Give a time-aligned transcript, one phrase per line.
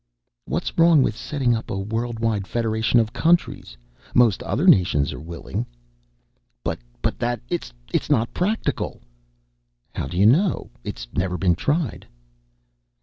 [0.45, 3.77] "What's wrong with setting up a world wide federation of countries?
[4.15, 5.67] Most other nations are willing."
[6.63, 6.79] "But
[7.19, 8.99] that it's not practical!"
[9.93, 10.71] "How do you know?
[10.83, 12.07] It's never been tried."